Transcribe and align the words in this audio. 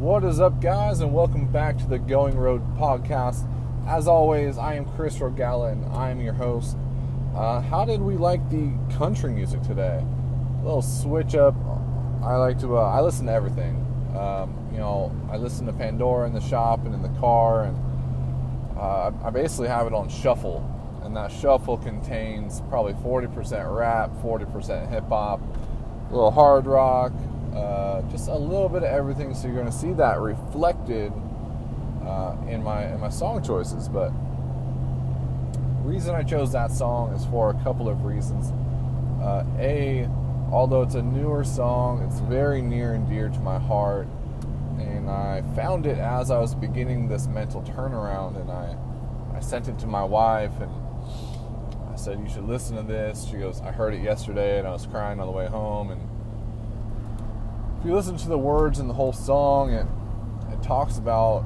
What 0.00 0.24
is 0.24 0.40
up, 0.40 0.62
guys, 0.62 1.00
and 1.00 1.12
welcome 1.12 1.46
back 1.52 1.76
to 1.76 1.86
the 1.86 1.98
Going 1.98 2.34
Road 2.34 2.62
podcast. 2.78 3.46
As 3.86 4.08
always, 4.08 4.56
I 4.56 4.76
am 4.76 4.86
Chris 4.86 5.18
Rogala, 5.18 5.72
and 5.72 5.84
I 5.92 6.08
am 6.08 6.22
your 6.22 6.32
host. 6.32 6.78
Uh, 7.36 7.60
how 7.60 7.84
did 7.84 8.00
we 8.00 8.14
like 8.14 8.48
the 8.48 8.72
country 8.96 9.30
music 9.30 9.60
today? 9.60 10.02
A 10.02 10.64
little 10.64 10.80
switch 10.80 11.34
up. 11.34 11.54
I 12.22 12.36
like 12.36 12.58
to. 12.60 12.78
Uh, 12.78 12.80
I 12.80 13.02
listen 13.02 13.26
to 13.26 13.32
everything. 13.32 13.76
Um, 14.16 14.70
you 14.72 14.78
know, 14.78 15.14
I 15.30 15.36
listen 15.36 15.66
to 15.66 15.72
Pandora 15.74 16.26
in 16.26 16.32
the 16.32 16.40
shop 16.40 16.86
and 16.86 16.94
in 16.94 17.02
the 17.02 17.20
car, 17.20 17.64
and 17.64 18.78
uh, 18.78 19.12
I 19.22 19.28
basically 19.28 19.68
have 19.68 19.86
it 19.86 19.92
on 19.92 20.08
shuffle. 20.08 20.64
And 21.04 21.14
that 21.14 21.30
shuffle 21.30 21.76
contains 21.76 22.62
probably 22.70 22.94
40% 22.94 23.76
rap, 23.76 24.10
40% 24.22 24.88
hip 24.88 25.08
hop, 25.10 25.42
a 26.08 26.14
little 26.14 26.30
hard 26.30 26.64
rock, 26.64 27.12
uh, 27.54 28.02
just 28.10 28.28
a 28.28 28.34
little 28.34 28.68
bit 28.68 28.82
of 28.82 28.90
everything. 28.90 29.34
So 29.34 29.46
you're 29.46 29.56
going 29.56 29.66
to 29.66 29.72
see 29.72 29.92
that 29.94 30.20
reflected 30.20 31.12
uh, 32.04 32.36
in 32.48 32.62
my 32.62 32.86
in 32.92 33.00
my 33.00 33.08
song 33.08 33.42
choices. 33.42 33.88
But 33.88 34.12
reason 35.84 36.14
I 36.14 36.22
chose 36.22 36.52
that 36.52 36.70
song 36.70 37.12
is 37.12 37.24
for 37.26 37.50
a 37.50 37.62
couple 37.62 37.88
of 37.88 38.04
reasons. 38.04 38.52
Uh, 39.20 39.44
a, 39.58 40.08
although 40.50 40.82
it's 40.82 40.94
a 40.94 41.02
newer 41.02 41.44
song, 41.44 42.02
it's 42.02 42.20
very 42.20 42.62
near 42.62 42.94
and 42.94 43.08
dear 43.08 43.28
to 43.28 43.40
my 43.40 43.58
heart, 43.58 44.08
and 44.78 45.10
I 45.10 45.42
found 45.54 45.86
it 45.86 45.98
as 45.98 46.30
I 46.30 46.38
was 46.38 46.54
beginning 46.54 47.08
this 47.08 47.26
mental 47.26 47.62
turnaround, 47.62 48.40
and 48.40 48.50
I 48.50 48.76
I 49.36 49.40
sent 49.40 49.68
it 49.68 49.78
to 49.80 49.86
my 49.86 50.04
wife 50.04 50.52
and. 50.60 50.70
I 51.92 51.96
said, 51.96 52.20
You 52.20 52.28
should 52.28 52.44
listen 52.46 52.76
to 52.76 52.82
this. 52.82 53.26
She 53.28 53.36
goes, 53.36 53.60
I 53.60 53.72
heard 53.72 53.94
it 53.94 54.00
yesterday 54.00 54.58
and 54.58 54.66
I 54.66 54.70
was 54.70 54.86
crying 54.86 55.18
on 55.20 55.26
the 55.26 55.32
way 55.32 55.46
home. 55.46 55.90
And 55.90 56.00
if 57.80 57.86
you 57.86 57.94
listen 57.94 58.14
to 58.18 58.28
the 58.28 58.36
words 58.36 58.78
in 58.78 58.88
the 58.88 58.94
whole 58.94 59.12
song, 59.12 59.72
it, 59.72 59.86
it 60.52 60.62
talks 60.62 60.98
about 60.98 61.42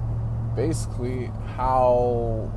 basically 0.57 1.27
how 1.55 2.51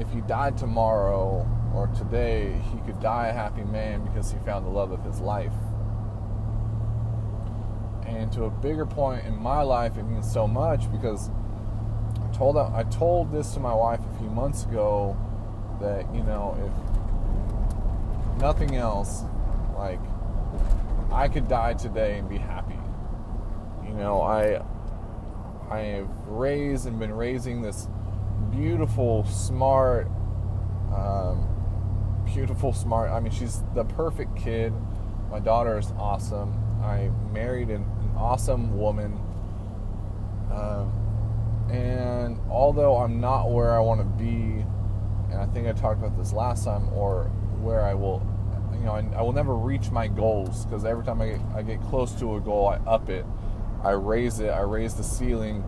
if 0.00 0.10
he 0.10 0.20
died 0.22 0.58
tomorrow 0.58 1.46
or 1.72 1.86
today, 1.96 2.60
he 2.72 2.80
could 2.80 2.98
die 2.98 3.28
a 3.28 3.32
happy 3.32 3.62
man 3.62 4.04
because 4.04 4.32
he 4.32 4.38
found 4.40 4.66
the 4.66 4.70
love 4.70 4.90
of 4.90 5.04
his 5.04 5.20
life. 5.20 5.52
And 8.04 8.32
to 8.32 8.44
a 8.44 8.50
bigger 8.50 8.84
point 8.84 9.26
in 9.26 9.36
my 9.36 9.62
life, 9.62 9.96
it 9.96 10.02
means 10.02 10.28
so 10.30 10.48
much 10.48 10.90
because 10.90 11.30
I 12.20 12.32
told 12.32 12.56
I 12.56 12.82
told 12.90 13.30
this 13.30 13.54
to 13.54 13.60
my 13.60 13.74
wife 13.74 14.00
a 14.00 14.18
few 14.18 14.28
months 14.28 14.64
ago 14.64 15.16
that 15.80 16.12
you 16.12 16.24
know 16.24 16.58
if 16.58 18.40
nothing 18.40 18.74
else, 18.74 19.22
like 19.76 20.00
I 21.12 21.28
could 21.28 21.48
die 21.48 21.74
today 21.74 22.18
and 22.18 22.28
be 22.28 22.38
happy. 22.38 22.78
You 23.86 23.94
know, 23.94 24.22
I 24.22 24.62
I 25.70 25.78
have 25.78 26.10
raised 26.26 26.86
and 26.86 26.98
been 26.98 27.12
raising 27.12 27.62
this 27.62 27.88
beautiful, 28.50 29.24
smart, 29.24 30.08
um, 30.94 31.46
beautiful, 32.24 32.72
smart. 32.72 33.10
I 33.10 33.20
mean, 33.20 33.32
she's 33.32 33.62
the 33.74 33.84
perfect 33.84 34.36
kid. 34.36 34.72
My 35.30 35.38
daughter 35.38 35.78
is 35.78 35.92
awesome. 35.98 36.52
I 36.82 37.10
married 37.32 37.68
an, 37.68 37.82
an 37.82 38.12
awesome 38.16 38.78
woman. 38.78 39.20
Um, 40.50 40.92
and 41.70 42.40
although 42.50 42.96
I'm 42.96 43.20
not 43.20 43.50
where 43.50 43.72
I 43.72 43.78
want 43.78 44.00
to 44.00 44.06
be, 44.06 44.64
and 45.30 45.40
I 45.40 45.46
think 45.46 45.68
I 45.68 45.72
talked 45.72 46.00
about 46.00 46.18
this 46.18 46.32
last 46.32 46.64
time, 46.64 46.92
or 46.92 47.24
where 47.60 47.82
I 47.82 47.94
will, 47.94 48.18
you 48.80 48.86
know, 48.86 48.92
I, 48.92 49.04
I 49.18 49.22
will 49.22 49.32
never 49.32 49.54
reach 49.54 49.90
my 49.90 50.08
goals 50.08 50.64
because 50.64 50.84
every 50.84 51.04
time 51.04 51.20
I 51.20 51.28
get, 51.28 51.40
I 51.54 51.62
get 51.62 51.80
close 51.82 52.12
to 52.14 52.36
a 52.36 52.40
goal, 52.40 52.68
I 52.68 52.76
up 52.90 53.10
it, 53.10 53.26
I 53.84 53.90
raise 53.90 54.40
it, 54.40 54.48
I 54.48 54.60
raise 54.60 54.94
the 54.94 55.04
ceiling, 55.04 55.62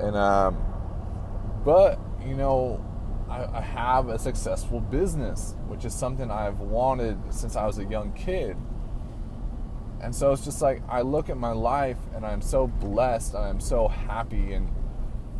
and 0.00 0.16
um, 0.16 0.56
but 1.64 2.00
you 2.26 2.34
know, 2.34 2.84
I, 3.30 3.58
I 3.58 3.60
have 3.60 4.08
a 4.08 4.18
successful 4.18 4.80
business, 4.80 5.54
which 5.68 5.84
is 5.84 5.94
something 5.94 6.30
I've 6.30 6.60
wanted 6.60 7.16
since 7.32 7.56
I 7.56 7.64
was 7.64 7.78
a 7.78 7.84
young 7.84 8.12
kid. 8.12 8.56
And 10.02 10.12
so 10.12 10.32
it's 10.32 10.44
just 10.44 10.60
like 10.60 10.82
I 10.88 11.02
look 11.02 11.30
at 11.30 11.36
my 11.36 11.52
life 11.52 11.98
and 12.14 12.26
I'm 12.26 12.42
so 12.42 12.66
blessed 12.66 13.34
and 13.34 13.44
I'm 13.44 13.60
so 13.60 13.86
happy 13.86 14.52
and 14.52 14.68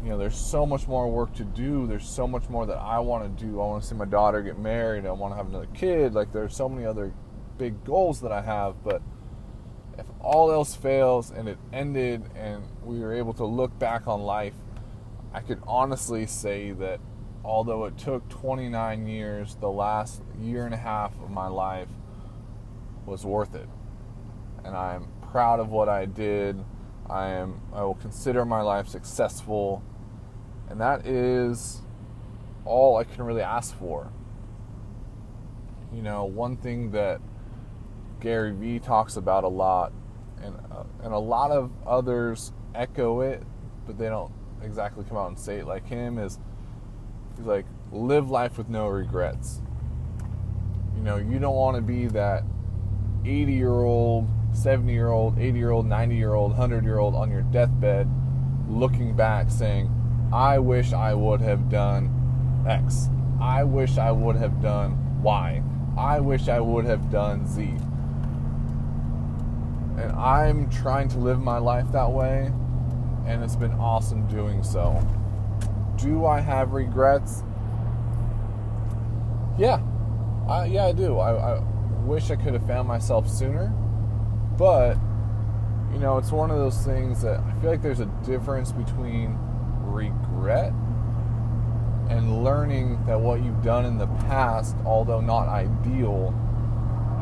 you 0.02 0.08
know 0.08 0.18
there's 0.18 0.36
so 0.36 0.66
much 0.66 0.88
more 0.88 1.08
work 1.10 1.32
to 1.34 1.44
do. 1.44 1.86
There's 1.86 2.08
so 2.08 2.26
much 2.26 2.48
more 2.48 2.66
that 2.66 2.78
i 2.78 2.98
want 2.98 3.38
to 3.38 3.44
do. 3.44 3.60
I 3.60 3.66
want 3.66 3.82
to 3.82 3.88
see 3.88 3.94
my 3.94 4.04
daughter 4.04 4.42
get 4.42 4.58
married. 4.58 5.06
I 5.06 5.12
want 5.12 5.32
to 5.32 5.36
have 5.36 5.48
another 5.48 5.68
kid. 5.74 6.14
Like 6.14 6.32
there's 6.32 6.56
so 6.56 6.68
many 6.68 6.86
other 6.86 7.12
big 7.58 7.84
goals 7.84 8.20
that 8.20 8.32
i 8.32 8.40
have 8.40 8.82
but 8.82 9.02
if 9.98 10.06
all 10.20 10.50
else 10.50 10.74
fails 10.74 11.30
and 11.30 11.48
it 11.48 11.58
ended 11.72 12.24
and 12.34 12.64
we 12.82 12.98
were 12.98 13.12
able 13.12 13.32
to 13.32 13.44
look 13.44 13.78
back 13.78 14.08
on 14.08 14.22
life 14.22 14.54
i 15.32 15.40
could 15.40 15.62
honestly 15.66 16.26
say 16.26 16.72
that 16.72 16.98
although 17.44 17.84
it 17.84 17.96
took 17.98 18.28
29 18.28 19.06
years 19.06 19.56
the 19.60 19.68
last 19.68 20.22
year 20.40 20.64
and 20.64 20.74
a 20.74 20.78
half 20.78 21.12
of 21.20 21.30
my 21.30 21.46
life 21.46 21.88
was 23.04 23.24
worth 23.24 23.54
it. 23.54 23.68
And 24.64 24.76
i'm 24.76 25.08
proud 25.30 25.60
of 25.60 25.68
what 25.70 25.88
i 25.88 26.04
did. 26.04 26.64
I 27.08 27.28
am 27.28 27.60
I 27.72 27.82
will 27.82 27.94
consider 27.94 28.44
my 28.44 28.62
life 28.62 28.88
successful 28.88 29.82
and 30.68 30.80
that 30.80 31.06
is 31.06 31.82
all 32.64 32.96
I 32.96 33.04
can 33.04 33.24
really 33.24 33.42
ask 33.42 33.76
for. 33.78 34.10
You 35.94 36.02
know, 36.02 36.24
one 36.24 36.56
thing 36.56 36.92
that 36.92 37.20
Gary 38.20 38.52
Vee 38.52 38.78
talks 38.78 39.16
about 39.16 39.44
a 39.44 39.48
lot, 39.48 39.92
and 40.42 40.56
uh, 40.70 40.84
and 41.02 41.12
a 41.12 41.18
lot 41.18 41.50
of 41.50 41.70
others 41.86 42.52
echo 42.74 43.20
it, 43.20 43.42
but 43.86 43.98
they 43.98 44.08
don't 44.08 44.32
exactly 44.62 45.04
come 45.04 45.16
out 45.16 45.28
and 45.28 45.38
say 45.38 45.58
it 45.58 45.66
like 45.66 45.86
him. 45.86 46.18
Is 46.18 46.38
he's 47.36 47.46
like 47.46 47.66
live 47.90 48.30
life 48.30 48.56
with 48.56 48.68
no 48.68 48.88
regrets. 48.88 49.60
You 50.96 51.02
know, 51.02 51.16
you 51.16 51.38
don't 51.38 51.56
want 51.56 51.76
to 51.76 51.82
be 51.82 52.06
that 52.08 52.44
80 53.24 53.52
year 53.52 53.82
old, 53.82 54.28
70 54.52 54.92
year 54.92 55.10
old, 55.10 55.38
80 55.38 55.58
year 55.58 55.70
old, 55.70 55.86
90 55.86 56.16
year 56.16 56.34
old, 56.34 56.52
100 56.52 56.84
year 56.84 56.98
old 56.98 57.14
on 57.14 57.30
your 57.30 57.42
deathbed 57.42 58.08
looking 58.68 59.14
back 59.14 59.50
saying, 59.50 59.90
I 60.32 60.58
wish 60.58 60.92
I 60.94 61.12
would 61.12 61.42
have 61.42 61.68
done 61.68 62.64
X. 62.66 63.08
I 63.40 63.64
wish 63.64 63.98
I 63.98 64.10
would 64.10 64.36
have 64.36 64.62
done 64.62 65.22
Y. 65.22 65.62
I 65.98 66.20
wish 66.20 66.48
I 66.48 66.58
would 66.58 66.86
have 66.86 67.10
done 67.10 67.46
Z. 67.46 67.62
And 70.00 70.12
I'm 70.12 70.70
trying 70.70 71.08
to 71.08 71.18
live 71.18 71.40
my 71.40 71.58
life 71.58 71.92
that 71.92 72.10
way, 72.10 72.50
and 73.26 73.44
it's 73.44 73.56
been 73.56 73.72
awesome 73.72 74.26
doing 74.26 74.62
so. 74.62 75.06
Do 75.96 76.24
I 76.24 76.40
have 76.40 76.72
regrets? 76.72 77.42
Yeah, 79.58 79.82
I, 80.48 80.64
yeah, 80.64 80.86
I 80.86 80.92
do. 80.92 81.18
I, 81.18 81.56
I 81.56 81.60
wish 82.04 82.30
I 82.30 82.36
could 82.36 82.54
have 82.54 82.66
found 82.66 82.88
myself 82.88 83.28
sooner, 83.28 83.68
but 84.56 84.96
you 85.92 85.98
know, 85.98 86.16
it's 86.16 86.32
one 86.32 86.50
of 86.50 86.56
those 86.56 86.78
things 86.86 87.20
that 87.20 87.40
I 87.40 87.52
feel 87.60 87.70
like 87.70 87.82
there's 87.82 88.00
a 88.00 88.06
difference 88.24 88.72
between 88.72 89.38
regret 89.92 90.72
and 92.08 92.42
learning 92.42 93.04
that 93.06 93.20
what 93.20 93.42
you've 93.42 93.62
done 93.62 93.84
in 93.84 93.98
the 93.98 94.06
past, 94.06 94.76
although 94.84 95.20
not 95.20 95.48
ideal, 95.48 96.30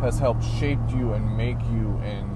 has 0.01 0.19
helped 0.19 0.43
shape 0.59 0.79
you 0.91 1.13
and 1.13 1.37
make 1.37 1.61
you 1.71 2.01
and 2.03 2.31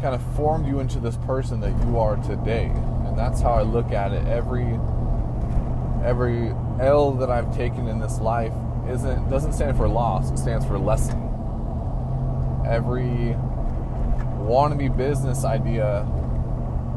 kind 0.00 0.14
of 0.14 0.22
formed 0.36 0.66
you 0.66 0.80
into 0.80 1.00
this 1.00 1.16
person 1.18 1.60
that 1.60 1.72
you 1.84 1.98
are 1.98 2.16
today. 2.16 2.66
And 3.06 3.18
that's 3.18 3.40
how 3.40 3.52
I 3.52 3.62
look 3.62 3.92
at 3.92 4.12
it. 4.12 4.26
Every 4.26 4.78
every 6.04 6.54
L 6.80 7.12
that 7.12 7.30
I've 7.30 7.54
taken 7.56 7.88
in 7.88 7.98
this 7.98 8.20
life 8.20 8.52
isn't 8.88 9.28
doesn't 9.28 9.52
stand 9.52 9.76
for 9.76 9.88
loss, 9.88 10.30
it 10.30 10.38
stands 10.38 10.64
for 10.64 10.78
lesson. 10.78 11.22
Every 12.66 13.36
wannabe 14.38 14.96
business 14.96 15.44
idea 15.44 16.06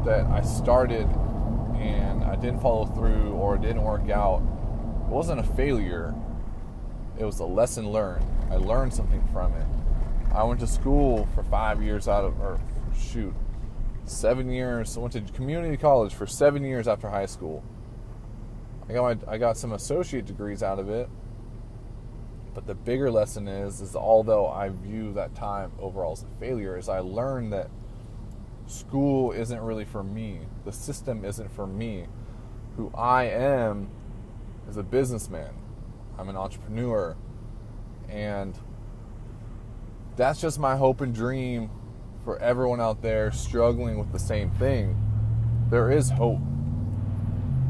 that 0.04 0.26
I 0.26 0.40
started 0.42 1.08
and 1.80 2.22
I 2.24 2.36
didn't 2.36 2.60
follow 2.60 2.86
through 2.86 3.32
or 3.32 3.56
it 3.56 3.62
didn't 3.62 3.82
work 3.82 4.08
out, 4.10 4.42
it 5.06 5.08
wasn't 5.08 5.40
a 5.40 5.44
failure. 5.44 6.14
It 7.18 7.24
was 7.24 7.40
a 7.40 7.44
lesson 7.44 7.90
learned. 7.90 8.24
I 8.50 8.56
learned 8.56 8.94
something 8.94 9.26
from 9.32 9.52
it. 9.54 9.66
I 10.34 10.44
went 10.44 10.60
to 10.60 10.66
school 10.66 11.28
for 11.34 11.42
five 11.42 11.82
years 11.82 12.06
out 12.06 12.24
of, 12.24 12.40
or 12.40 12.60
shoot, 12.96 13.34
seven 14.04 14.50
years. 14.50 14.96
I 14.96 15.00
went 15.00 15.12
to 15.14 15.20
community 15.32 15.76
college 15.76 16.14
for 16.14 16.26
seven 16.26 16.64
years 16.64 16.86
after 16.86 17.08
high 17.08 17.26
school. 17.26 17.64
I 18.88 18.92
got 18.92 19.26
my, 19.26 19.32
I 19.32 19.38
got 19.38 19.56
some 19.56 19.72
associate 19.72 20.26
degrees 20.26 20.62
out 20.62 20.78
of 20.78 20.88
it. 20.88 21.08
But 22.54 22.66
the 22.66 22.74
bigger 22.74 23.10
lesson 23.10 23.46
is, 23.46 23.80
is 23.80 23.94
although 23.94 24.48
I 24.48 24.70
view 24.70 25.12
that 25.14 25.34
time 25.34 25.72
overall 25.78 26.12
as 26.12 26.22
a 26.24 26.40
failure, 26.40 26.76
is 26.76 26.88
I 26.88 26.98
learned 26.98 27.52
that 27.52 27.70
school 28.70 29.32
isn't 29.32 29.60
really 29.60 29.84
for 29.84 30.02
me. 30.02 30.40
The 30.64 30.72
system 30.72 31.24
isn't 31.24 31.50
for 31.54 31.66
me. 31.66 32.06
Who 32.76 32.90
I 32.94 33.24
am 33.24 33.88
is 34.68 34.76
a 34.76 34.82
businessman. 34.82 35.50
I'm 36.18 36.28
an 36.28 36.36
entrepreneur. 36.36 37.16
And 38.08 38.56
that's 40.16 40.40
just 40.40 40.58
my 40.58 40.76
hope 40.76 41.00
and 41.00 41.14
dream 41.14 41.70
for 42.24 42.38
everyone 42.38 42.80
out 42.80 43.02
there 43.02 43.32
struggling 43.32 43.98
with 43.98 44.12
the 44.12 44.18
same 44.18 44.50
thing. 44.52 44.96
there 45.70 45.90
is 45.90 46.10
hope. 46.10 46.40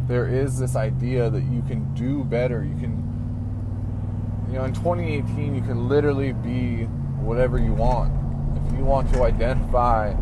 There 0.09 0.27
is 0.27 0.59
this 0.59 0.75
idea 0.75 1.31
that 1.31 1.43
you 1.45 1.63
can 1.63 1.95
do 1.95 2.25
better. 2.25 2.65
You 2.65 2.75
can, 2.81 4.47
you 4.49 4.55
know, 4.55 4.65
in 4.65 4.75
2018, 4.75 5.55
you 5.55 5.61
can 5.61 5.89
literally 5.89 6.33
be 6.33 6.85
whatever 7.21 7.59
you 7.59 7.73
want. 7.73 8.13
If 8.57 8.77
you 8.77 8.85
want 8.85 9.13
to 9.15 9.23
identify 9.23 10.15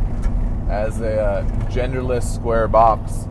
as 0.69 1.01
a 1.01 1.21
uh, 1.21 1.45
genderless 1.71 2.35
square 2.35 2.69
box, 2.69 3.27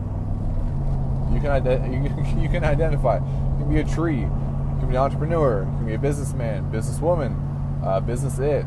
you 1.32 1.40
can, 1.40 1.50
ident- 1.62 1.92
you, 2.42 2.48
can, 2.48 2.64
identify. 2.64 3.16
You 3.16 3.64
can 3.64 3.68
be 3.72 3.80
a 3.80 3.84
tree. 3.84 4.20
You 4.20 4.76
can 4.80 4.88
be 4.88 4.96
an 4.96 5.02
entrepreneur. 5.02 5.60
You 5.60 5.76
can 5.76 5.86
be 5.86 5.94
a 5.94 5.98
businessman, 5.98 6.70
businesswoman, 6.72 7.84
uh, 7.84 8.00
business 8.00 8.38
it. 8.38 8.64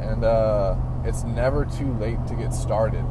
And 0.00 0.24
uh, 0.24 0.76
it's 1.04 1.24
never 1.24 1.64
too 1.64 1.92
late 1.94 2.24
to 2.28 2.34
get 2.34 2.54
started. 2.54 3.04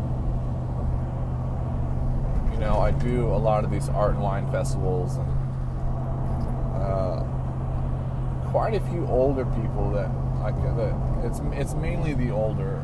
You 2.51 2.59
know, 2.59 2.79
I 2.79 2.91
do 2.91 3.27
a 3.27 3.37
lot 3.37 3.63
of 3.65 3.71
these 3.71 3.89
art 3.89 4.11
and 4.11 4.21
wine 4.21 4.49
festivals, 4.49 5.17
and 5.17 5.27
uh, 6.81 7.23
quite 8.49 8.73
a 8.73 8.79
few 8.91 9.05
older 9.07 9.43
people 9.45 9.91
that 9.91 10.09
I 10.41 10.51
that 10.77 11.25
it's 11.25 11.41
it's 11.51 11.73
mainly 11.73 12.13
the 12.13 12.31
older 12.31 12.81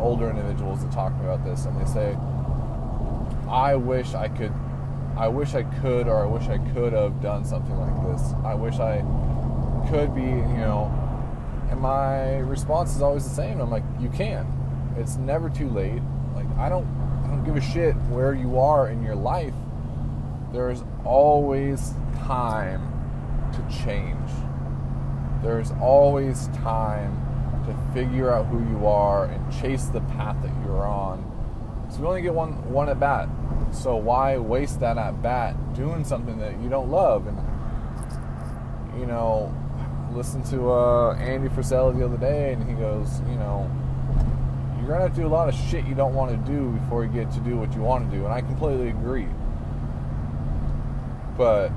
older 0.00 0.30
individuals 0.30 0.82
that 0.82 0.92
talk 0.92 1.12
about 1.20 1.44
this, 1.44 1.66
and 1.66 1.80
they 1.80 1.84
say, 1.84 2.16
"I 3.48 3.76
wish 3.76 4.14
I 4.14 4.28
could, 4.28 4.52
I 5.16 5.28
wish 5.28 5.54
I 5.54 5.62
could, 5.80 6.08
or 6.08 6.22
I 6.22 6.26
wish 6.26 6.48
I 6.48 6.58
could 6.72 6.92
have 6.92 7.20
done 7.22 7.44
something 7.44 7.76
like 7.78 7.96
this. 8.06 8.34
I 8.44 8.54
wish 8.54 8.78
I 8.78 9.04
could 9.88 10.14
be, 10.14 10.22
you 10.22 10.58
know." 10.58 10.92
And 11.70 11.80
my 11.80 12.38
response 12.38 12.94
is 12.94 13.02
always 13.02 13.24
the 13.24 13.34
same. 13.34 13.60
I'm 13.60 13.70
like, 13.70 13.84
"You 14.00 14.08
can. 14.08 14.46
It's 14.96 15.16
never 15.16 15.48
too 15.50 15.68
late. 15.68 16.02
Like 16.34 16.46
I 16.58 16.68
don't 16.68 16.86
I 17.24 17.28
don't 17.28 17.44
give 17.44 17.56
a 17.56 17.60
shit 17.60 17.94
where 18.10 18.34
you 18.34 18.58
are 18.58 18.88
in 18.88 19.02
your 19.02 19.16
life. 19.16 19.54
There's 20.52 20.84
always 21.04 21.94
time 22.26 22.80
to 23.52 23.76
change. 23.84 24.30
There's 25.42 25.72
always 25.80 26.48
time 26.48 27.23
to 27.66 27.76
figure 27.92 28.32
out 28.32 28.46
who 28.46 28.58
you 28.70 28.86
are 28.86 29.26
and 29.26 29.52
chase 29.52 29.86
the 29.86 30.00
path 30.00 30.36
that 30.42 30.52
you're 30.64 30.86
on. 30.86 31.30
So 31.90 32.00
you 32.00 32.06
only 32.06 32.22
get 32.22 32.34
one 32.34 32.52
one 32.70 32.88
at 32.88 32.98
bat. 32.98 33.28
So 33.72 33.96
why 33.96 34.38
waste 34.38 34.80
that 34.80 34.98
at 34.98 35.22
bat 35.22 35.74
doing 35.74 36.04
something 36.04 36.38
that 36.38 36.60
you 36.60 36.68
don't 36.68 36.90
love? 36.90 37.26
And 37.26 37.38
you 38.98 39.06
know, 39.06 39.52
listen 40.12 40.42
to 40.44 40.72
uh, 40.72 41.14
Andy 41.16 41.48
Frisella 41.48 41.96
the 41.96 42.04
other 42.04 42.16
day, 42.16 42.52
and 42.52 42.68
he 42.68 42.74
goes, 42.74 43.20
you 43.28 43.36
know, 43.36 43.70
you're 44.78 44.88
gonna 44.88 45.02
have 45.02 45.14
to 45.14 45.20
do 45.20 45.26
a 45.26 45.28
lot 45.28 45.48
of 45.48 45.54
shit 45.54 45.86
you 45.86 45.94
don't 45.94 46.14
want 46.14 46.30
to 46.30 46.52
do 46.52 46.70
before 46.70 47.04
you 47.04 47.10
get 47.10 47.30
to 47.32 47.40
do 47.40 47.56
what 47.56 47.74
you 47.74 47.80
want 47.80 48.10
to 48.10 48.16
do, 48.16 48.24
and 48.24 48.32
I 48.32 48.40
completely 48.40 48.88
agree. 48.88 49.28
But 51.36 51.70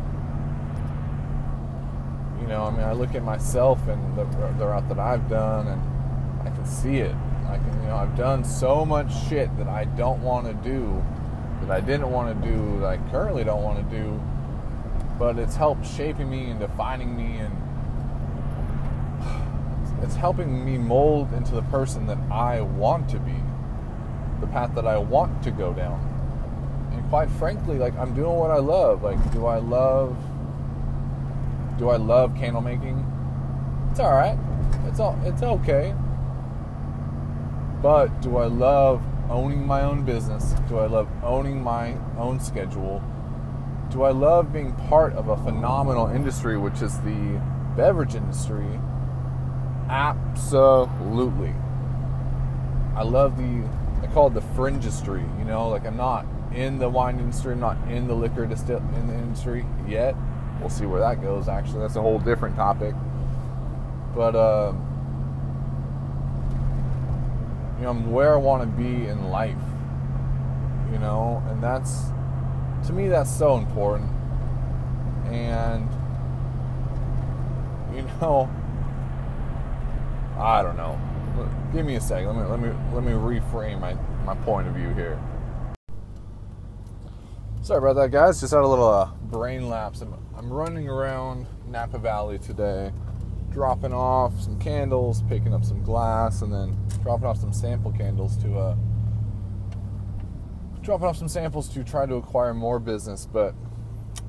you 2.42 2.48
know, 2.48 2.64
I 2.64 2.72
mean, 2.72 2.82
I 2.82 2.94
look 2.94 3.16
at 3.16 3.24
myself 3.24 3.88
and 3.88 4.18
the, 4.18 4.24
the 4.58 4.68
route 4.68 4.88
that 4.90 5.00
I've 5.00 5.30
done, 5.30 5.68
and 5.68 5.82
I 6.48 6.52
can 6.56 6.66
see 6.66 6.98
it. 6.98 7.16
I 7.48 7.58
can, 7.58 7.82
you 7.82 7.88
know, 7.88 7.96
I've 7.96 8.16
done 8.16 8.44
so 8.44 8.86
much 8.86 9.12
shit 9.28 9.56
that 9.58 9.68
I 9.68 9.86
don't 9.86 10.22
want 10.22 10.48
to 10.48 10.54
do, 10.70 11.04
that 11.62 11.72
I 11.72 11.80
didn't 11.80 12.12
want 12.12 12.42
to 12.42 12.48
do, 12.48 12.80
that 12.80 12.88
I 12.88 12.98
currently 13.10 13.44
don't 13.44 13.64
want 13.64 13.78
to 13.90 13.96
do, 13.96 14.22
but 15.18 15.40
it's 15.40 15.56
helped 15.56 15.86
shaping 15.86 16.30
me 16.30 16.50
and 16.50 16.60
defining 16.60 17.16
me 17.16 17.38
and 17.38 17.54
it's 20.04 20.16
helping 20.16 20.64
me 20.66 20.78
mold 20.78 21.34
into 21.34 21.56
the 21.56 21.64
person 21.64 22.06
that 22.08 22.20
I 22.32 22.62
want 22.62 23.10
to 23.10 23.20
be, 23.20 23.36
the 24.42 24.48
path 24.48 24.76
that 24.76 24.86
I 24.86 24.98
want 24.98 25.42
to 25.44 25.52
go 25.52 25.74
down. 25.74 26.04
And 26.94 27.10
quite 27.10 27.30
frankly, 27.32 27.78
like 27.78 27.96
I'm 27.98 28.14
doing 28.14 28.36
what 28.38 28.52
I 28.52 28.60
love. 28.60 29.04
Like, 29.04 29.32
do 29.32 29.46
I 29.46 29.58
love 29.58 30.18
do 31.78 31.90
I 31.90 31.98
love 31.98 32.36
candle 32.36 32.62
making? 32.62 33.06
It's 33.92 34.00
all 34.00 34.14
right. 34.14 34.38
It's 34.88 35.00
all 35.00 35.20
it's 35.24 35.42
okay. 35.42 35.94
But 37.82 38.22
do 38.22 38.38
I 38.38 38.46
love 38.46 39.04
owning 39.30 39.66
my 39.66 39.82
own 39.82 40.04
business? 40.04 40.56
Do 40.68 40.80
I 40.80 40.88
love 40.88 41.08
owning 41.24 41.64
my 41.64 41.96
own 42.18 42.40
schedule? 42.40 43.04
Do 43.92 44.04
I 44.04 44.12
love 44.12 44.52
being 44.52 44.74
part 44.74 45.14
of 45.14 45.30
a 45.30 45.38
phenomenal 45.38 46.08
industry, 46.08 46.58
which 46.58 46.82
is 46.82 47.00
the 47.02 47.42
beverage 47.76 48.16
industry? 48.16 48.80
Absolutely. 49.90 51.54
I 52.96 53.04
love 53.04 53.38
the, 53.38 53.68
I 54.02 54.08
call 54.08 54.28
it 54.28 54.34
the 54.34 54.42
fringe 54.42 54.84
industry. 54.84 55.24
You 55.38 55.46
know, 55.46 55.70
like 55.70 55.86
I'm 55.86 55.98
not 55.98 56.26
in 56.54 56.80
the 56.80 56.90
wine 56.90 57.20
industry, 57.20 57.54
I'm 57.54 57.60
not 57.60 57.78
in 57.90 58.08
the 58.08 58.16
liquor 58.16 58.46
distill 58.46 58.80
in 58.96 59.08
the 59.08 59.14
industry 59.14 59.66
yet. 59.88 60.16
We'll 60.60 60.70
see 60.70 60.86
where 60.86 61.00
that 61.00 61.22
goes. 61.22 61.48
Actually, 61.48 61.80
that's 61.80 61.96
a 61.96 62.02
whole 62.02 62.20
different 62.20 62.56
topic. 62.56 62.96
But 64.16 64.36
uh, 64.36 64.74
you 67.78 67.84
know, 67.84 67.90
I'm 67.92 68.12
where 68.12 68.34
I 68.34 68.38
want 68.38 68.64
to 68.64 68.68
be 68.68 69.08
in 69.08 69.30
life. 69.30 69.56
You 70.92 71.00
know, 71.00 71.44
and 71.50 71.62
that's 71.62 72.06
to 72.88 72.94
me 72.94 73.08
that's 73.08 73.36
so 73.36 73.58
important. 73.58 74.10
And 75.26 75.90
you 77.96 78.04
know 78.22 78.50
I 80.40 80.62
don't 80.62 80.78
know. 80.78 81.00
Give 81.74 81.86
me 81.86 81.96
a 81.96 82.02
second. 82.02 82.28
Let 82.28 82.36
me 82.36 82.44
let 82.50 82.60
me 82.60 82.70
let 82.94 83.04
me 83.04 83.12
reframe 83.12 83.80
my 83.80 83.96
my 84.24 84.36
point 84.44 84.68
of 84.68 84.76
view 84.76 84.90
here. 84.90 85.20
Sorry 87.62 87.80
about 87.80 88.02
that, 88.02 88.12
guys. 88.12 88.40
Just 88.40 88.54
had 88.54 88.62
a 88.62 88.68
little 88.68 88.88
uh, 88.88 89.12
brain 89.24 89.68
lapse. 89.68 90.02
I'm 90.38 90.52
running 90.54 90.88
around 90.88 91.48
Napa 91.68 91.98
Valley 91.98 92.38
today, 92.38 92.92
dropping 93.50 93.94
off 93.94 94.40
some 94.40 94.60
candles, 94.60 95.24
picking 95.24 95.54
up 95.54 95.66
some 95.66 95.84
glass, 95.84 96.42
and 96.42 96.54
then 96.54 96.78
dropping 97.02 97.26
off 97.26 97.40
some 97.40 97.52
sample 97.52 97.92
candles 97.92 98.38
to 98.44 98.58
uh, 98.58 98.76
dropping 100.82 101.08
off 101.08 101.18
some 101.18 101.28
samples 101.28 101.68
to 101.70 101.84
try 101.84 102.06
to 102.06 102.16
acquire 102.16 102.54
more 102.54 102.80
business. 102.80 103.26
But 103.26 103.56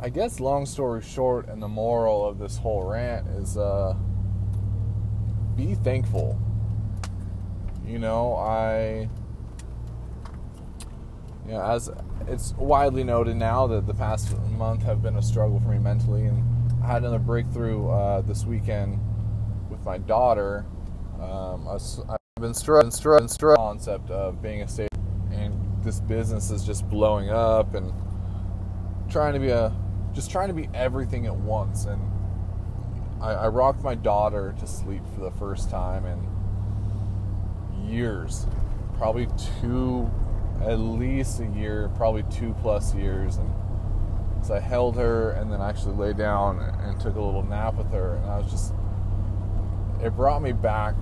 I 0.00 0.08
guess, 0.08 0.40
long 0.40 0.66
story 0.66 1.02
short, 1.02 1.49
and 1.49 1.62
the 1.62 1.69
moral 1.69 2.26
of 2.26 2.38
this 2.38 2.56
whole 2.56 2.84
rant 2.84 3.28
is. 3.28 3.56
Uh, 3.56 3.94
be 5.58 5.75
thankful. 5.75 6.38
You 7.84 7.99
know, 7.99 8.37
I 8.37 9.11
you 11.48 11.54
know, 11.54 11.62
as 11.62 11.90
it's 12.26 12.52
widely 12.58 13.02
noted 13.02 13.37
now 13.37 13.66
that 13.68 13.87
the 13.87 13.94
past 13.94 14.38
month 14.50 14.82
have 14.82 15.00
been 15.00 15.16
a 15.16 15.23
struggle 15.23 15.58
for 15.61 15.68
me 15.68 15.78
mentally, 15.78 16.26
and 16.26 16.44
I 16.84 16.88
had 16.88 16.99
another 16.99 17.18
breakthrough 17.18 17.88
uh, 17.88 18.20
this 18.20 18.44
weekend 18.44 19.00
with 19.70 19.82
my 19.82 19.96
daughter. 19.96 20.66
Um, 21.18 21.66
I 21.66 21.73
have 21.73 22.18
been 22.38 22.52
struggling, 22.52 22.90
struggling, 22.90 23.28
struggling 23.28 23.78
concept 23.78 24.11
of 24.11 24.42
being 24.42 24.61
a 24.61 24.68
state, 24.68 24.90
and 25.32 25.54
this 25.82 26.00
business 26.00 26.50
is 26.50 26.64
just 26.64 26.87
blowing 26.90 27.30
up, 27.30 27.75
and 27.75 27.94
trying 29.08 29.32
to 29.32 29.40
be 29.40 29.49
a, 29.49 29.75
just 30.12 30.30
trying 30.30 30.49
to 30.49 30.54
be 30.54 30.68
everything 30.75 31.25
at 31.25 31.34
once, 31.34 31.87
and 31.87 32.02
I, 33.23 33.30
I 33.30 33.49
rocked 33.49 33.82
my 33.82 33.94
daughter 33.94 34.54
to 34.61 34.66
sleep 34.66 35.02
for 35.14 35.23
the 35.23 35.30
first 35.30 35.70
time 35.70 36.04
in 36.04 37.88
years, 37.88 38.46
probably 38.99 39.28
two, 39.62 40.11
at 40.62 40.78
least 40.78 41.40
a 41.40 41.46
year, 41.46 41.90
probably 41.96 42.24
two 42.24 42.54
plus 42.60 42.94
years, 42.94 43.36
and 43.36 43.52
so 44.44 44.54
I 44.54 44.60
held 44.60 44.96
her 44.96 45.32
and 45.32 45.52
then 45.52 45.60
actually 45.60 45.94
lay 45.94 46.12
down 46.12 46.60
and 46.60 47.00
took 47.00 47.16
a 47.16 47.20
little 47.20 47.42
nap 47.42 47.74
with 47.74 47.90
her, 47.92 48.16
and 48.16 48.26
I 48.26 48.38
was 48.38 48.50
just, 48.50 48.74
it 50.02 50.14
brought 50.16 50.42
me 50.42 50.52
back 50.52 50.94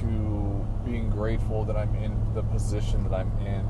to 0.00 0.66
being 0.84 1.10
grateful 1.10 1.64
that 1.64 1.76
I'm 1.76 1.94
in 1.94 2.34
the 2.34 2.42
position 2.42 3.02
that 3.04 3.14
I'm 3.14 3.30
in. 3.38 3.66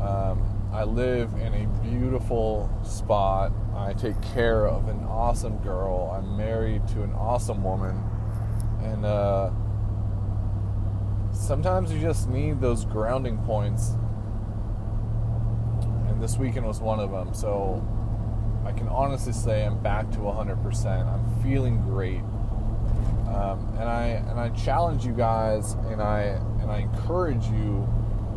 Um, 0.00 0.70
I 0.72 0.84
live 0.84 1.34
in 1.34 1.52
a 1.52 1.66
beautiful 1.82 2.70
spot. 2.82 3.52
I 3.76 3.92
take 3.92 4.20
care 4.22 4.66
of 4.66 4.88
an 4.88 5.04
awesome 5.04 5.58
girl. 5.58 6.10
I'm 6.16 6.36
married 6.36 6.88
to 6.88 7.02
an 7.02 7.12
awesome 7.12 7.62
woman. 7.62 8.02
And 8.82 9.04
uh, 9.04 9.50
sometimes 11.42 11.92
you 11.92 12.00
just 12.00 12.28
need 12.28 12.60
those 12.60 12.84
grounding 12.84 13.36
points. 13.38 13.96
And 16.08 16.22
this 16.22 16.36
weekend 16.38 16.66
was 16.66 16.80
one 16.80 17.00
of 17.00 17.10
them. 17.10 17.34
So 17.34 17.84
I 18.64 18.72
can 18.72 18.88
honestly 18.88 19.32
say 19.32 19.66
I'm 19.66 19.82
back 19.82 20.10
to 20.12 20.18
100%. 20.18 20.86
I'm 20.86 21.42
feeling 21.42 21.82
great. 21.82 22.22
Um, 23.28 23.66
and 23.78 23.88
I 23.88 24.04
and 24.28 24.38
I 24.38 24.50
challenge 24.50 25.06
you 25.06 25.12
guys, 25.12 25.72
and 25.90 26.02
I 26.02 26.38
and 26.60 26.70
I 26.70 26.78
encourage 26.78 27.44
you 27.46 27.88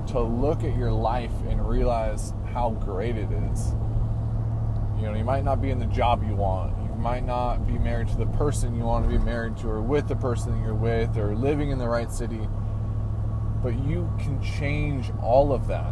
to 0.08 0.22
look 0.22 0.64
at 0.64 0.78
your 0.78 0.92
life 0.92 1.34
and 1.50 1.68
realize 1.68 2.34
how 2.54 2.70
great 2.70 3.18
it 3.18 3.30
is. 3.30 3.74
You 4.98 5.08
know, 5.08 5.14
you 5.16 5.26
might 5.26 5.44
not 5.44 5.62
be 5.62 5.70
in 5.70 5.80
the 5.80 5.88
job 5.88 6.24
you 6.26 6.36
want. 6.36 6.78
You 6.82 6.96
might 6.96 7.26
not 7.26 7.68
be 7.68 7.78
married 7.78 8.08
to 8.10 8.16
the 8.16 8.26
person 8.28 8.74
you 8.76 8.84
want 8.84 9.04
to 9.04 9.10
be 9.10 9.18
married 9.18 9.58
to, 9.58 9.70
or 9.70 9.82
with 9.82 10.08
the 10.08 10.16
person 10.16 10.64
you're 10.64 10.74
with, 10.74 11.18
or 11.18 11.36
living 11.36 11.72
in 11.72 11.78
the 11.78 11.90
right 11.90 12.12
city. 12.12 12.48
But 13.66 13.84
you 13.84 14.08
can 14.20 14.40
change 14.44 15.12
all 15.24 15.52
of 15.52 15.66
that. 15.70 15.92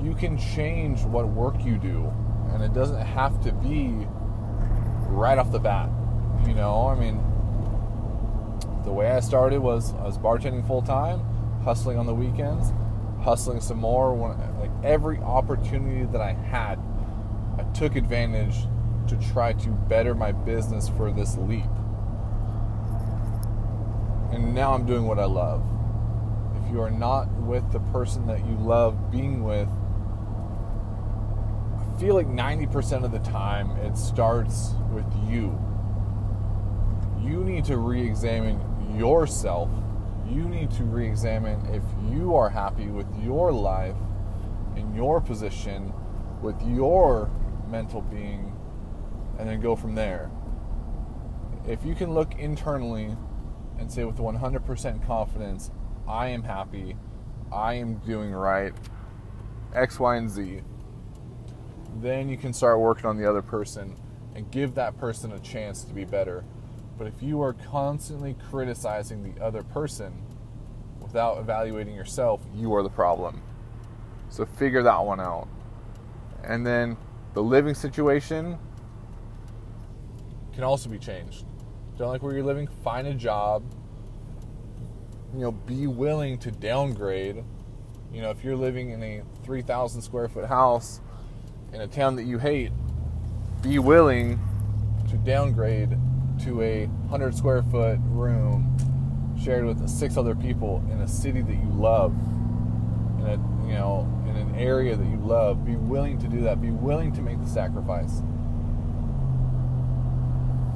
you 0.00 0.14
can 0.14 0.38
change 0.38 1.02
what 1.02 1.26
work 1.26 1.64
you 1.64 1.76
do, 1.76 2.12
and 2.52 2.62
it 2.62 2.72
doesn't 2.72 3.04
have 3.04 3.42
to 3.42 3.50
be 3.50 4.06
right 5.08 5.36
off 5.36 5.50
the 5.50 5.58
bat. 5.58 5.90
You 6.46 6.54
know, 6.54 6.86
I 6.86 6.94
mean, 6.94 7.16
the 8.84 8.92
way 8.92 9.10
I 9.10 9.18
started 9.18 9.58
was 9.58 9.92
I 9.94 10.04
was 10.04 10.16
bartending 10.16 10.64
full 10.64 10.82
time, 10.82 11.18
hustling 11.64 11.98
on 11.98 12.06
the 12.06 12.14
weekends, 12.14 12.72
hustling 13.20 13.60
some 13.60 13.78
more. 13.78 14.14
When 14.14 14.38
like 14.60 14.70
every 14.84 15.18
opportunity 15.18 16.04
that 16.12 16.20
I 16.20 16.34
had, 16.34 16.78
I 17.58 17.64
took 17.72 17.96
advantage 17.96 18.54
to 19.08 19.16
try 19.32 19.52
to 19.54 19.70
better 19.70 20.14
my 20.14 20.30
business 20.30 20.88
for 20.88 21.10
this 21.10 21.36
leap. 21.38 21.64
And 24.30 24.54
now 24.54 24.74
I'm 24.74 24.84
doing 24.84 25.06
what 25.06 25.18
I 25.18 25.24
love. 25.24 25.64
If 26.62 26.70
you 26.70 26.82
are 26.82 26.90
not 26.90 27.32
with 27.34 27.70
the 27.72 27.80
person 27.80 28.26
that 28.26 28.46
you 28.46 28.56
love 28.56 29.10
being 29.10 29.42
with, 29.42 29.68
I 31.78 32.00
feel 32.00 32.14
like 32.14 32.26
90% 32.26 33.04
of 33.04 33.12
the 33.12 33.18
time 33.20 33.70
it 33.78 33.96
starts 33.96 34.74
with 34.92 35.06
you. 35.28 35.58
You 37.22 37.42
need 37.42 37.64
to 37.66 37.78
re 37.78 38.06
examine 38.06 38.60
yourself. 38.96 39.70
You 40.28 40.48
need 40.48 40.70
to 40.72 40.84
re 40.84 41.08
examine 41.08 41.64
if 41.74 41.82
you 42.12 42.34
are 42.36 42.50
happy 42.50 42.88
with 42.88 43.06
your 43.22 43.50
life, 43.50 43.96
in 44.76 44.94
your 44.94 45.20
position, 45.20 45.92
with 46.42 46.60
your 46.62 47.30
mental 47.70 48.02
being, 48.02 48.54
and 49.38 49.48
then 49.48 49.60
go 49.60 49.74
from 49.74 49.94
there. 49.94 50.30
If 51.66 51.84
you 51.84 51.94
can 51.94 52.12
look 52.12 52.34
internally 52.38 53.16
and 53.78 53.90
say 53.90 54.04
with 54.04 54.16
100% 54.16 55.06
confidence, 55.06 55.70
I 56.06 56.28
am 56.28 56.42
happy, 56.42 56.96
I 57.52 57.74
am 57.74 57.96
doing 57.98 58.32
right, 58.32 58.72
X, 59.74 59.98
Y, 60.00 60.16
and 60.16 60.30
Z, 60.30 60.62
then 61.96 62.28
you 62.28 62.36
can 62.36 62.52
start 62.52 62.80
working 62.80 63.06
on 63.06 63.16
the 63.16 63.28
other 63.28 63.42
person 63.42 63.96
and 64.34 64.50
give 64.50 64.74
that 64.74 64.96
person 64.98 65.32
a 65.32 65.38
chance 65.40 65.84
to 65.84 65.92
be 65.92 66.04
better. 66.04 66.44
But 66.96 67.06
if 67.06 67.22
you 67.22 67.42
are 67.42 67.52
constantly 67.52 68.36
criticizing 68.50 69.34
the 69.34 69.42
other 69.42 69.62
person 69.62 70.22
without 71.00 71.38
evaluating 71.38 71.94
yourself, 71.94 72.40
you 72.54 72.74
are 72.74 72.82
the 72.82 72.90
problem. 72.90 73.42
So 74.30 74.44
figure 74.44 74.82
that 74.82 75.04
one 75.04 75.20
out. 75.20 75.48
And 76.44 76.66
then 76.66 76.96
the 77.34 77.42
living 77.42 77.74
situation 77.74 78.58
can 80.52 80.64
also 80.64 80.88
be 80.88 80.98
changed. 80.98 81.44
Don't 81.98 82.10
like 82.10 82.22
where 82.22 82.32
you're 82.32 82.44
living, 82.44 82.68
find 82.84 83.08
a 83.08 83.14
job. 83.14 83.64
You 85.34 85.40
know, 85.40 85.50
be 85.50 85.88
willing 85.88 86.38
to 86.38 86.52
downgrade. 86.52 87.42
You 88.12 88.22
know, 88.22 88.30
if 88.30 88.44
you're 88.44 88.56
living 88.56 88.90
in 88.90 89.02
a 89.02 89.22
3,000 89.42 90.00
square 90.00 90.28
foot 90.28 90.46
house 90.46 91.00
in 91.72 91.80
a 91.80 91.88
town 91.88 92.14
that 92.14 92.22
you 92.22 92.38
hate, 92.38 92.70
be 93.62 93.80
willing 93.80 94.38
to 95.10 95.16
downgrade 95.16 95.98
to 96.44 96.62
a 96.62 96.86
100 96.86 97.34
square 97.34 97.62
foot 97.64 97.98
room 98.04 98.76
shared 99.42 99.64
with 99.64 99.88
six 99.88 100.16
other 100.16 100.36
people 100.36 100.84
in 100.92 101.00
a 101.00 101.08
city 101.08 101.42
that 101.42 101.54
you 101.54 101.68
love 101.70 102.12
in 103.18 103.26
a 103.26 103.32
you 103.66 103.74
know 103.74 104.08
in 104.28 104.36
an 104.36 104.54
area 104.54 104.96
that 104.96 105.06
you 105.06 105.16
love 105.16 105.64
be 105.64 105.76
willing 105.76 106.18
to 106.18 106.28
do 106.28 106.40
that 106.40 106.60
be 106.60 106.70
willing 106.70 107.12
to 107.12 107.22
make 107.22 107.40
the 107.40 107.48
sacrifice 107.48 108.20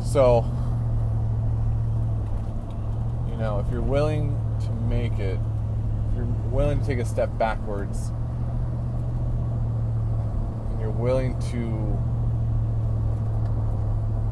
so 0.05 0.45
you 3.33 3.39
know 3.39 3.59
if 3.59 3.73
you're 3.73 3.83
willing 3.83 4.39
to 4.61 4.71
make 4.89 5.19
it 5.19 5.41
if 6.13 6.17
you're 6.17 6.27
willing 6.51 6.79
to 6.79 6.87
take 6.87 6.99
a 6.99 7.05
step 7.05 7.31
backwards 7.39 8.13
and 10.71 10.81
you're 10.81 10.91
willing 10.91 11.39
to 11.51 11.99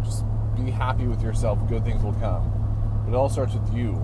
just 0.05 0.25
be 0.55 0.71
happy 0.71 1.07
with 1.07 1.23
yourself, 1.23 1.59
good 1.69 1.85
things 1.85 2.03
will 2.03 2.13
come. 2.15 3.03
But 3.05 3.13
it 3.13 3.17
all 3.17 3.31
starts 3.31 3.55
with 3.55 3.75
you. 3.75 3.95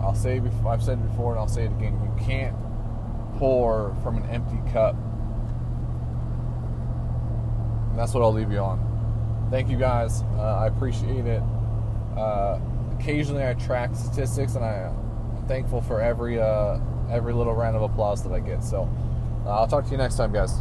I'll 0.00 0.14
say 0.14 0.38
before, 0.38 0.72
I've 0.72 0.82
said 0.82 0.98
it 0.98 1.08
before 1.08 1.32
and 1.32 1.40
I'll 1.40 1.48
say 1.48 1.64
it 1.64 1.72
again. 1.72 2.00
You 2.02 2.24
can't 2.24 2.54
pour 3.38 3.96
from 4.02 4.18
an 4.18 4.30
empty 4.30 4.60
cup. 4.72 4.94
And 7.90 7.98
that's 7.98 8.14
what 8.14 8.22
I'll 8.22 8.32
leave 8.32 8.52
you 8.52 8.58
on. 8.58 9.48
Thank 9.50 9.68
you 9.68 9.76
guys. 9.76 10.22
Uh, 10.36 10.58
I 10.62 10.66
appreciate 10.68 11.26
it. 11.26 11.42
Uh, 12.16 12.60
occasionally 13.04 13.46
I 13.46 13.52
track 13.52 13.94
statistics 13.94 14.54
and 14.54 14.64
I, 14.64 14.90
am 15.36 15.44
thankful 15.46 15.82
for 15.82 16.00
every 16.00 16.40
uh, 16.40 16.78
every 17.10 17.34
little 17.34 17.54
round 17.54 17.76
of 17.76 17.82
applause 17.82 18.22
that 18.24 18.32
I 18.32 18.40
get. 18.40 18.64
So 18.64 18.88
uh, 19.44 19.50
I'll 19.50 19.66
talk 19.66 19.84
to 19.84 19.90
you 19.90 19.98
next 19.98 20.16
time, 20.16 20.32
guys. 20.32 20.52